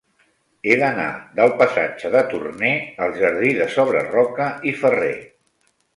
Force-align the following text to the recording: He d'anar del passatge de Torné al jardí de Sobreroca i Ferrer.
He 0.69 0.77
d'anar 0.83 1.09
del 1.39 1.51
passatge 1.59 2.11
de 2.15 2.23
Torné 2.31 2.71
al 3.07 3.15
jardí 3.21 3.53
de 3.61 3.69
Sobreroca 3.75 4.49
i 4.71 4.75
Ferrer. 4.83 5.17